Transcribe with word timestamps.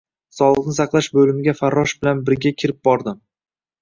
Sog`likni 0.35 0.73
saqlash 0.77 1.11
bo`limiga 1.19 1.55
farrosh 1.61 1.95
bilan 2.01 2.25
birga 2.31 2.55
kirib 2.63 2.81
bordim 2.89 3.21